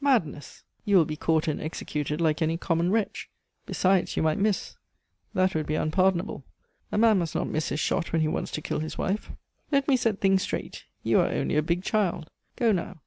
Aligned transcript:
"Madness! 0.00 0.64
you 0.84 0.96
will 0.96 1.04
be 1.04 1.14
caught 1.14 1.46
and 1.46 1.60
executed 1.60 2.20
like 2.20 2.42
any 2.42 2.56
common 2.56 2.90
wretch. 2.90 3.30
Besides 3.66 4.16
you 4.16 4.22
might 4.24 4.36
miss! 4.36 4.76
That 5.32 5.54
would 5.54 5.66
be 5.66 5.76
unpardonable. 5.76 6.42
A 6.90 6.98
man 6.98 7.20
must 7.20 7.36
not 7.36 7.46
miss 7.46 7.68
his 7.68 7.78
shot 7.78 8.10
when 8.12 8.20
he 8.22 8.26
wants 8.26 8.50
to 8.50 8.60
kill 8.60 8.80
his 8.80 8.98
wife. 8.98 9.30
Let 9.70 9.86
me 9.86 9.96
set 9.96 10.18
things 10.20 10.42
straight; 10.42 10.86
you 11.04 11.20
are 11.20 11.28
only 11.28 11.54
a 11.54 11.62
big 11.62 11.84
child. 11.84 12.28
Go 12.56 12.72
now. 12.72 12.98